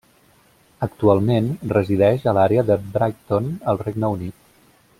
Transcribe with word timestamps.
Actualment, 0.85 1.49
resideix 1.75 2.25
a 2.25 2.33
l'àrea 2.39 2.63
de 2.71 2.79
Brighton 2.97 3.53
al 3.73 3.81
Regne 3.85 4.11
Unit. 4.17 4.41